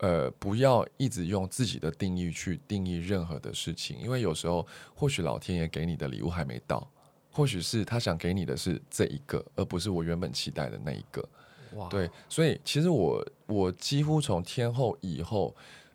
[0.00, 6.88] 呃，不要一直用自己的定义去定义任何的事情，因为有时候或许老天爷给你的礼物还没到，
[7.32, 11.28] 或许是他想给你的是这一个，而不是我原本期待的那一个。
[11.74, 15.54] 哇，对，所以其实我我几乎从天后以后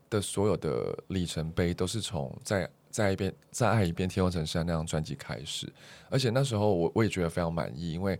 [0.09, 5.71] 的所有的里程碑，都是从在在一边再爱一遍天后城山那张专辑开始，
[6.09, 8.19] 而且那时候我我也觉得非常满意，因为。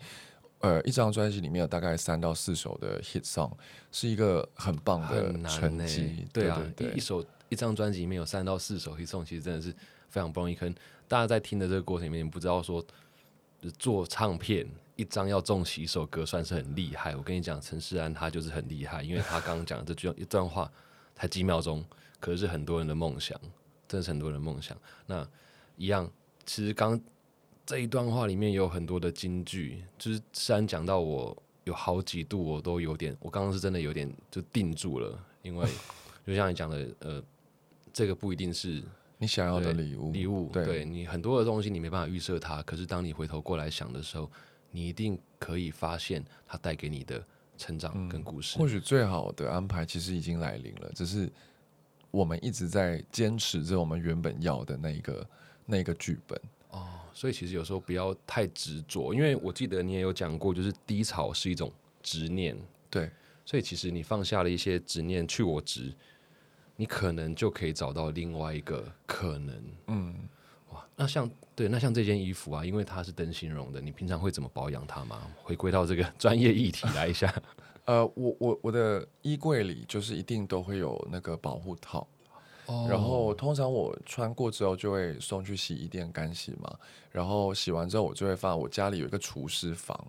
[0.60, 3.52] 呃，一张专辑里面有大概三到四首的 hit song，
[3.92, 6.26] 是一个很棒的成绩。
[6.32, 9.76] 对啊，一首一张专辑里面有三到四首 hit song，其实真的是
[10.08, 10.56] 非常不容易。
[10.56, 10.74] 可能
[11.06, 12.82] 大家在听的这个过程里面，不知道说
[13.78, 17.15] 做唱片一张要中几首歌，算是很厉害。
[17.15, 20.71] 我跟你讲，陈世安他就是很厉害，因为他刚刚讲这句一段话
[21.15, 21.84] 才几秒钟，
[22.19, 23.39] 可是很多人的梦想，
[23.88, 24.77] 真的是很多人的梦想。
[25.06, 25.27] 那
[25.77, 26.10] 一样，
[26.45, 26.99] 其实刚。
[27.65, 35.65] 这一段话里面有很多的金句，就是虽然讲到我有好几度，我都有点，我刚刚是真的有点就定住了，因为
[36.27, 37.23] 就像你讲的，呃，
[37.93, 38.84] 这个不一定是
[39.17, 44.29] 你想要的礼物，礼物，对你很多的东西你没办法预设它，可是当你回头过来想的时候，
[44.73, 47.25] 你一定可以发现它带给你的
[47.57, 48.57] 成长跟故事。
[48.57, 51.31] 或许最好的安排其实已经来临了，只是
[52.12, 55.29] 我们一直在坚持着我们原本要的那一个
[55.65, 56.38] 那个剧本。
[56.71, 62.57] 哦，所以其实有时候不要太执着，因为我记得你也有讲过，就是低潮是一种执念，
[62.89, 63.12] 对，
[63.45, 65.93] 所以其实你放下了一些执念，去我执，
[66.75, 69.63] 你可能就可以找到另外一个可能。
[69.88, 70.33] 嗯，哇，
[70.95, 75.21] 那像对，那像这件衣服啊，因为它是灯芯绒的，你平常会怎么保养它吗？
[75.41, 77.34] 回归到这个 专业议题来一下。
[77.86, 82.08] 呃，我我我的衣柜里就是一定都会有那个保护套。
[82.88, 86.73] 然后通常我穿过之后就会送去洗衣店干洗嘛，
[87.12, 89.99] 然后洗完之后我就会放我家里有一个厨师房，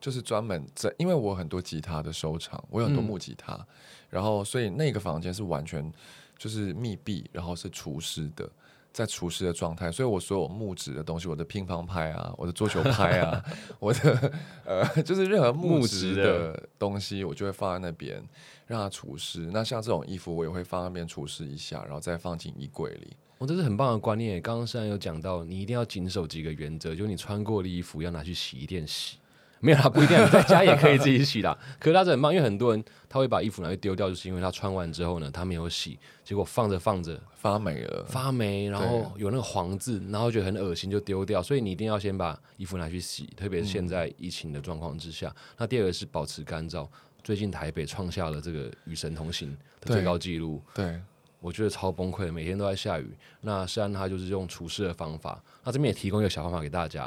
[0.00, 3.62] 就是专门在，因为我很多吉他的收藏，我有很多木吉他，
[4.08, 5.92] 然后所以那个房间是完全
[6.38, 8.50] 就是密闭，然后是厨师的。
[8.92, 13.42] 在厨师的状态，所以我所有木质的东西，我的乒乓拍啊，我的桌球拍啊，
[13.78, 14.32] 我的
[14.64, 18.22] 呃，就是任何木质的东西，我就会放在那边
[18.66, 19.48] 让它除湿。
[19.52, 23.16] 那像这种衣服，我也会放那边除湿一下，然后再放进衣柜里。
[23.38, 24.40] 我这是很棒的观念。
[24.40, 29.16] 刚刚虽然有讲到，你一定要谨守几个原则，就是你穿过的衣服要拿去洗衣店洗。
[29.62, 31.56] 没有啦，不一定，你在家也可以自己洗啦。
[31.78, 41.40] 可是他是很棒，因为很多人他会把衣服拿去丢掉，就是因为他穿完之后呢，他没有洗，结果放着放着发霉了，发霉，然后有那个黄渍，然后觉得很恶心，就丢掉。
[41.40, 45.32] 所以你一定要先把衣服拿去洗，特别是现在疫情的状况之下。
[45.56, 46.86] 那第二个是保持干燥。
[47.22, 51.00] 最近台北创下了这个与神同行的最高纪录，对
[51.38, 53.16] 我觉得超崩溃，每天都在下雨。
[53.42, 57.06] 那虽然他就是用除湿的方法，那这边也提供一个小方法给大家，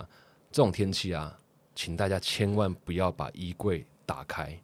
[0.52, 1.38] 这种天气啊。
[1.76, 4.58] 请大家千万不要把衣柜打开。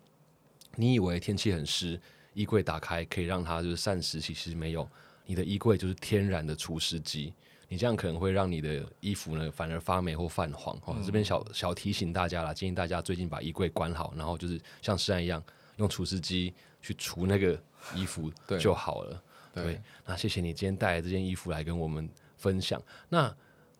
[0.75, 1.99] 你以为天气很湿，
[2.33, 4.87] 衣柜打开可以让它就是散湿，其实没有。
[5.25, 7.33] 你的衣柜就是天然的除湿机，
[7.67, 10.75] 你这样可能会让你的衣服呢反而发霉或泛黄。
[10.85, 15.41] 哦，这边小小提醒大家啦，建议大家最近把衣柜关好，然后就是像诗安一样
[15.77, 17.61] 用除湿机去除那个
[17.93, 19.23] 衣服就好了。
[19.53, 22.81] 对，那谢谢你今天带来这件衣服来跟我们分享。
[23.09, 23.33] 那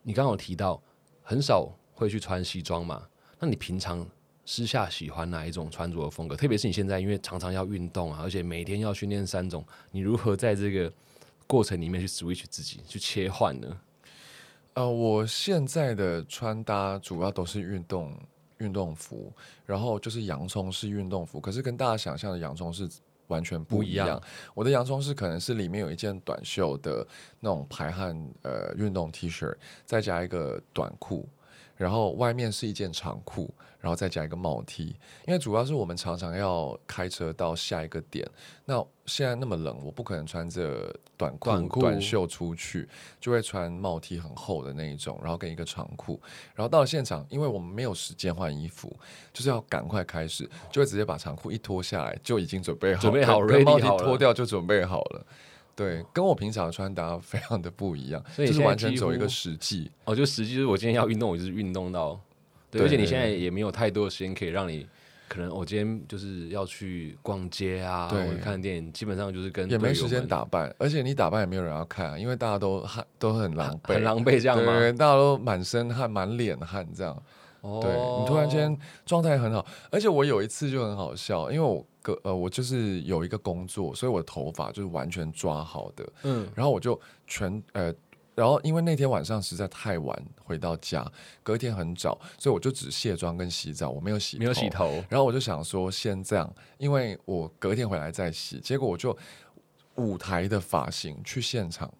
[0.04, 0.82] 你刚刚有提到
[1.24, 3.08] 很少会去穿西装嘛？
[3.41, 4.08] 那你平常
[4.45, 6.36] 私下喜欢哪一种穿着的风格？
[6.36, 10.93] 特别是你现在因为常常要运动啊，而且每天要训练三种，你如何在这个
[11.47, 13.82] 过程里面去 switch 自己，去切换呢？
[14.75, 18.15] 呃，我现在的穿搭主要都是运动
[18.60, 19.34] 运动服，
[19.65, 22.88] 然后就是洋葱式运动服，可是跟大家想象的洋葱是
[23.25, 24.21] 完全不一样。
[24.54, 27.06] 我的洋葱是可能是里面有一件短袖的
[27.39, 29.51] 那种排汗呃运动 T 恤，
[29.84, 31.27] 再加一个短裤。
[31.82, 38.24] 然后外面是一件长裤，然后再加一个帽 T，因为主要是我们常常要开车到下一个点。
[38.65, 42.88] 那现在那么冷，我不可能穿着短裤、短袖出去，
[43.20, 46.22] 就会穿帽 T 很厚的那一种，然后跟一个长裤。
[46.54, 48.96] 然后到了现场，因为我们没有时间换衣服，
[49.34, 55.26] 就是要赶快开始，就会直接把长裤一脱下来，就已经准备好，准备好，帽 T 脱掉就准备好了。
[55.75, 59.89] 对，跟我平常的穿搭非常的不一样，所以就是完全走一个实际。
[60.05, 62.19] 哦，就实际就是我今天要运动，我就是运动到。
[62.69, 64.88] 对，而且你现在也没有太多的时间可以让你
[65.27, 74.77] 可能我今天就是要去逛街啊，或对者看电影，基本上就是跟也没时间打扮，而且你打扮也没有人要看、啊，因为大家都汗都很狼狈，很狼狈这样吗？
[74.77, 77.23] 对对，大家都满身汗、满脸汗这样。
[77.62, 87.93] 哦对你突然间状态很好，而且我有一次就很好笑，因为我个呃我就是有一个工作，所以我的头发就是完全抓好的，嗯，然后我就全呃。
[88.34, 91.06] 然后，因为那天晚上实在太晚回到家，
[91.43, 94.69] 隔天很早，所以我就只卸妆跟洗澡，我没有洗，没有洗。
[94.69, 98.58] 头，然后我就想说，先这样，因为我隔天回来再洗。
[98.62, 99.15] 结果我就
[99.95, 101.93] 舞台的发型去现场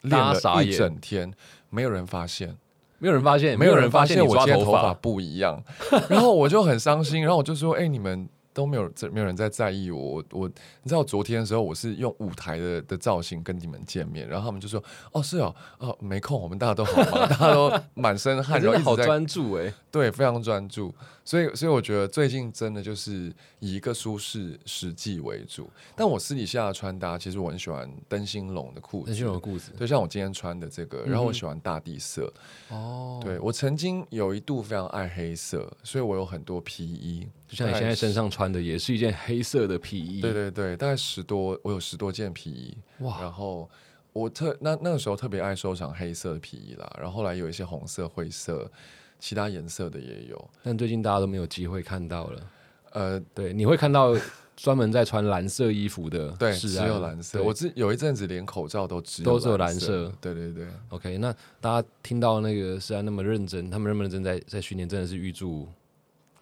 [0.00, 1.30] 练了一整天，
[1.68, 2.56] 没有人发现。
[2.98, 5.62] 没有人发现，没有人发现现我今天头发，不一样，
[6.08, 32.32] 然后我就很伤心，然后我就说：“哎、你们都没有没有人在在意我，我我你知道昨天的时候我是用舞台的的造型跟你们见面，然后他们就说：哦是哦哦没空，我们大家都好忙，大家都满身汗， 然后一直在专注哎，对非常专注，所以所以我觉得最近真的就是以一个舒适实际为主，但我私底下的穿搭其实我很喜欢灯芯绒的裤子，灯芯绒裤子就，像我今天穿的这个，然后我喜欢大地色。
[32.68, 37.26] 哦，对我曾经有一度非常爱黑色，所以我有很多皮衣。
[37.48, 42.76] 就像你现在身上穿的也是一件黑色的皮衣，对对对，大概十多，我有十多件皮衣。
[42.98, 43.68] 哇，然后
[44.12, 48.70] 我特那那个时候特别爱收藏黑色的皮衣啦，然后后来有一些红色、灰色，
[49.18, 50.50] 其他颜色的也有。
[50.62, 52.50] 但最近大家都没有机会看到了，
[52.92, 54.16] 呃，对，你会看到
[54.56, 57.42] 专门在穿蓝色衣服的对，只有蓝色。
[57.42, 65.68] 我之有一阵子连口罩都只都只有蓝蓝色对对对，OK，那大家听到那个是安那么认真，他们认不认真在在训练，真的是预祝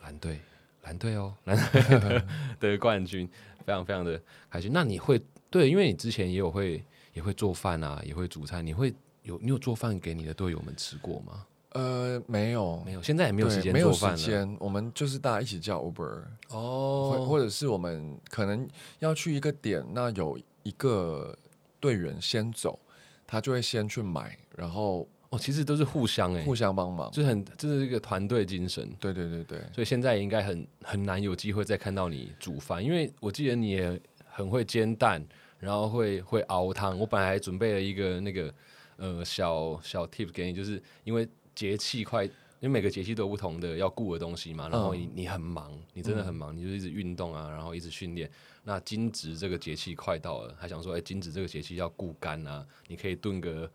[0.03, 0.41] 蓝队
[0.83, 2.25] 蓝队哦，蓝队的
[2.61, 3.27] 的冠军，
[3.65, 4.71] 非常非常的开心。
[4.75, 11.47] 那你会对，因为你之前也有会也会做饭啊，也会煮菜，你会有你有做饭给你的队友们吃过吗？
[11.75, 12.83] 呃，没有。
[12.85, 14.17] 没有，现在也没有时间没有做饭了。
[14.17, 21.37] 时间，我们就是大家一起叫 Uber，或哦，或者是我们可能要去一个点，那有一个
[21.81, 22.79] 队员先走，
[23.27, 27.11] 他就会先去买，然后哦，其实都是互相哎、互相帮忙。
[27.11, 28.87] 就是很这是一个团队精神。
[29.01, 35.25] 对对对对，所以现在应该很很难有机会再看到你煮饭，因为我记得你也很会煎蛋，
[35.59, 36.99] 然后会会熬汤。
[36.99, 38.53] 我本来还准备了一个那个
[38.97, 48.31] 呃小小 tip 给你，就是因为节气快，因为每个节气都有不同的要顾的东西嘛，然后你你很忙，你真的很忙，你就一直运动啊，然后一直训练。
[48.65, 53.69] 那金子这个节气快到了，还想说，哎、金子这个节气要顾肝啊，你可以炖个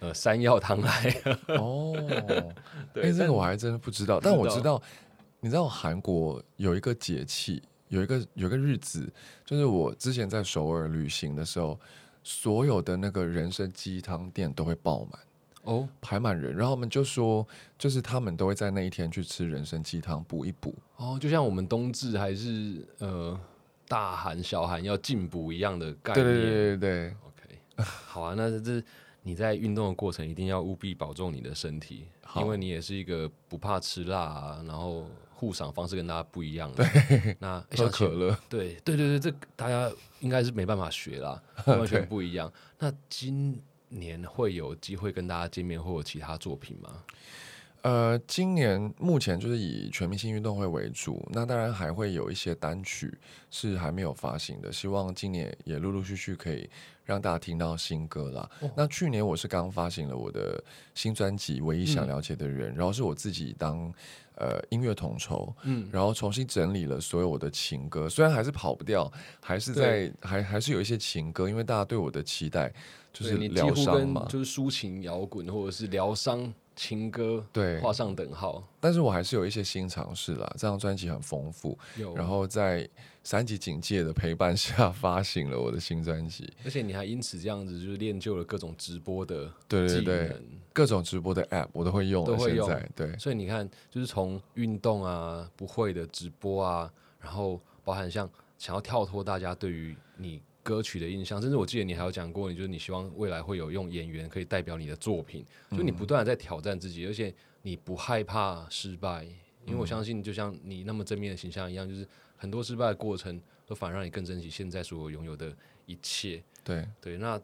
[0.00, 1.22] 呃山药汤来。
[1.58, 1.94] 哦，
[2.92, 4.82] 对，哎，这个我还真的不知道，但我知知道，
[5.40, 9.08] 你知道韩国有一个节气，有一个有一个日子，
[9.44, 11.78] 就是我之前在首尔旅行的时候，
[12.24, 15.20] 所有的那个人参鸡汤店都会爆满。
[15.66, 17.46] 哦，排满人，然后我们就说，
[17.78, 20.74] 就是他们都会在那一天去吃人参鸡汤补一补。
[20.96, 23.38] 哦，就像我们冬至还是呃
[23.86, 26.34] 大寒小寒要进补一样的概对念。
[26.34, 28.82] 对对对对，OK， 好啊，那这
[29.22, 36.84] 你在运动的过程一定要务必保重你的身体，因为你也是一个不怕吃辣、啊，然后护嗓方式跟大家不一样的。
[36.84, 38.38] 对，那喝可乐。
[38.48, 42.50] 对对对对，这大家应该是没办法学啦， 完全不一样。
[42.78, 47.04] 那今年会有机会跟大家见面，或有其他作品吗？
[47.86, 53.16] 呃，今年目前就是以全明星运动会为主，那当然还会有一些单曲
[53.48, 56.68] 是还没有发行的，希望今年也陆陆续续可以
[57.04, 58.50] 让大家听到新歌啦。
[58.60, 60.60] 哦那去年我是刚发行了我的
[60.96, 63.78] 新专辑《唯一想嗯了解的人》，然后是我自己当
[64.34, 69.08] 呃音乐统筹，嗯，然后重新整理了所有我的情歌，虽然还是跑不掉，
[69.40, 72.72] 还是在还还是有一些情歌，因为大家对我的期待
[73.12, 78.62] 就是疗伤嘛，就是抒情摇滚或者是疗伤情歌对，画上等号。
[78.78, 80.46] 但是我还是有一些新尝试啦。
[80.52, 82.88] 这张专辑很丰富，有，然后在
[83.24, 86.52] 三级警戒的陪伴下发行了我的新专辑。
[86.64, 89.88] 而且你还因此这样子，就是练就了各种直播的对。
[89.88, 90.36] 对对，
[90.72, 92.30] 各种直播的 App 我都会用了。
[92.30, 109.24] 都会用现在对所以你看，就是从运动啊、不会的直播啊，然后包含像想要跳脱大家对于你歌曲的印象，甚至我记得你还有讲过，你就是你希望未来会有用演员可以代表你的作品，就你不断的在挑战自己，而且你不害怕失败，
[109.64, 112.04] 因为我相信就像你那么正面的形象一样，就是
[112.36, 115.56] 很多失败的过程都反而让你更珍惜现在所有拥有的
[115.86, 116.42] 一切。
[116.64, 116.84] 对。
[117.00, 117.40] 对，那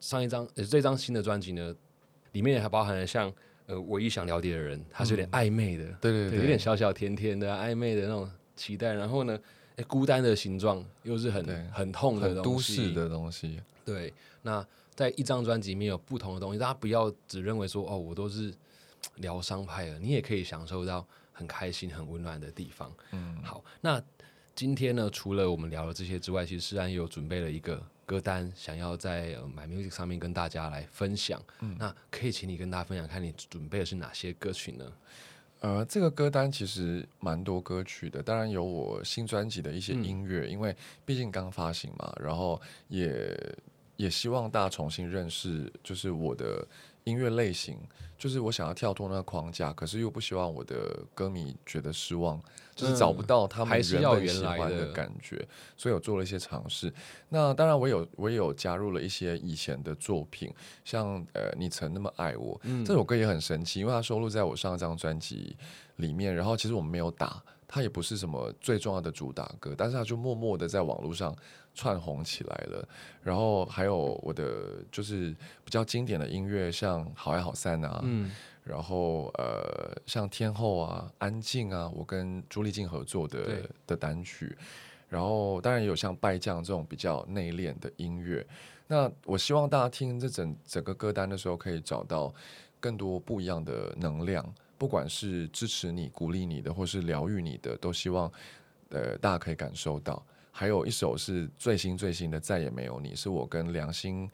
[0.00, 1.72] 上一张呃这张新的专辑呢，
[2.32, 3.32] 里面还包含了像
[3.66, 8.92] 呃唯一想了解的人，他是有点暧昧的，对，对对对，有点小小甜甜的暧昧的那种期待。
[8.94, 9.38] 然后呢，
[9.76, 13.60] 哎，孤单的形状又是很很痛的很都东西市的东西。
[13.84, 14.12] 对，
[14.42, 14.64] 那
[14.94, 18.54] 在一张专辑里面有不同的东西，大家不要只认为说哦，我都是
[19.16, 22.92] 疗伤派的，你也可以享受到很开心、很温暖的地方。
[23.10, 24.00] 嗯，好，那
[24.54, 31.42] 今天呢，除了我们聊了这些之外，其实诗安也有准备了一个歌单，想要在呃 My Music 上面跟大家来分享。
[31.60, 34.84] 嗯，那可以请你跟大家分享，看你准备的是哪些歌曲呢？
[35.64, 43.34] 呃，这个歌单其实蛮多歌曲的，当然有我新专辑的一些音乐，因为毕竟刚发行嘛，然后也
[43.96, 46.66] 也希望大家重新认识，就是我的。
[47.04, 47.76] 音乐类型
[48.16, 52.42] 就是我想要跳脱那个框架，可是又不希望我的歌迷觉得失望，
[52.74, 55.46] 就是找不到他们原本喜欢的感觉，
[55.76, 56.92] 所以我做了一些尝试。
[57.28, 60.52] 那当然，我有我也有加入了一些以前的作品，
[60.84, 65.56] 像呃，你曾那么爱我这首歌也很神奇，因为它收录在我上一张专辑
[65.96, 67.42] 里面，然后其实我们没有打。
[67.66, 71.34] 它也不是什么最重要的主打歌，但是它就默默的在网络上
[71.74, 72.88] 窜红起来了。
[73.20, 78.30] 然后还有我的就是比较经典的音乐，像《好爱好散》啊，嗯，
[78.64, 84.56] 然后呃，像《天后》啊，《安静》啊，我跟朱丽静合作的的单曲。
[85.08, 88.44] 然后当然也有像《败将》这种比较内敛的音乐。
[88.86, 92.34] 那我希望大家听这整整个歌单的时候，可以找到
[92.80, 94.44] 更多不一样的能量。
[94.76, 98.30] 不管是支持你、鼓励你的，或是疗愈你的，都希望
[98.88, 100.20] 呃大家可以感受到。
[100.50, 104.28] 还有一首是最新最新的《再也没有你》，是我跟梁心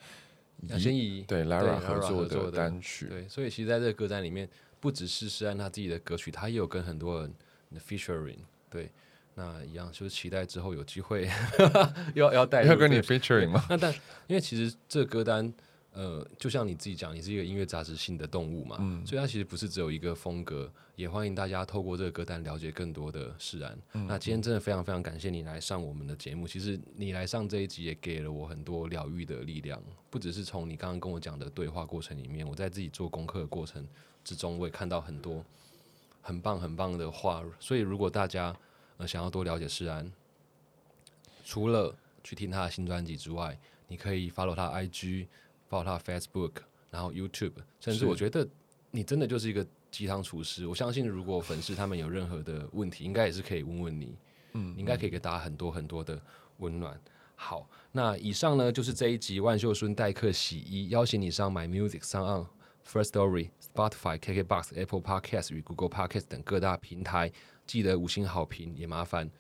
[0.63, 3.07] 梁心怡对 Lara 合作的单曲。
[3.07, 4.49] 对，所以其实在这个歌单里面，
[4.81, 7.35] 不只是是按他自己的歌曲，他也有跟很多人
[7.79, 8.39] featuring。
[8.69, 8.91] 对，
[9.35, 11.29] 那一样就是期待之后有机会
[12.15, 13.65] 要要带要跟你 featuring 吗？
[13.69, 13.93] 那但
[14.27, 15.53] 因为其实这个歌单。
[15.93, 20.71] 呃，就像你自己讲，你是一个音乐杂志性的动物嘛，所以它其实不是只有一个风格。
[20.97, 23.79] 也欢迎大家透过这个歌单了解更多的释然。
[24.07, 26.47] 那今天真的非常非常感谢你来上我们的节目。
[26.47, 33.83] 其实你来上这一集也给了我很多疗愈的力量，不只是从你刚刚跟我讲的对话过程里面，我在自己做功课的过程
[34.23, 35.43] 之中，我也看到很多
[36.21, 37.43] 很棒很棒的话。
[37.59, 38.55] 所以如果大家
[38.99, 40.13] 呃想要多了解释然，
[41.47, 45.27] 除了去听他的新专辑之外，你可以 follow 他 IG。
[45.71, 46.55] 包括他 Facebook，
[46.91, 48.47] 然后 YouTube，甚至我觉得
[48.91, 50.67] 你真的就是一个鸡汤厨师。
[50.67, 54.19] 我相信，如果粉丝他们有任何的问题，应该也是可以问问你。
[54.55, 56.21] 嗯，应该可以给大家很多很多的
[56.59, 57.01] 温暖。
[57.37, 62.45] 好，那以上呢就是这一集万秀孙代客洗衣，邀请你上 My Music 上岸
[62.85, 67.31] First Story、Spotify、KKBox、Apple Podcast 与 Google Podcast 等各大平台，
[67.65, 69.31] 记得五星好评，也麻烦。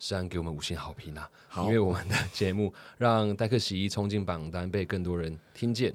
[0.00, 1.30] 是安给我们五星好评啊！
[1.58, 5.94] 因为我们的节目让代客洗衣冲进榜单，被更多人听见。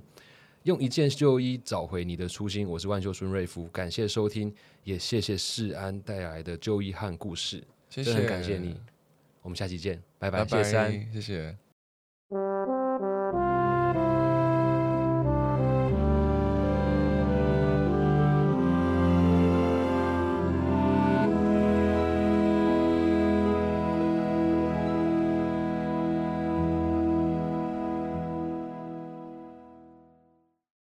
[0.64, 4.54] 用一件旧衣找回你的初心，我是万秀孙瑞福，感谢收听，
[4.84, 8.80] 也谢谢世安带来的旧衣和故事，谢谢，感谢你，
[9.42, 11.65] 我们下期见，拜拜，谢谢，谢谢。